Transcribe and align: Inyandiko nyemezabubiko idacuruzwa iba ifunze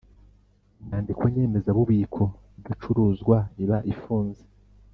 Inyandiko 0.81 1.23
nyemezabubiko 1.33 2.23
idacuruzwa 2.59 3.37
iba 3.63 3.77
ifunze 3.93 4.43